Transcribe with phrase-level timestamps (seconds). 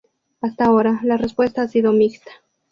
[0.41, 2.31] Hasta ahora, la respuesta ha sido mixta.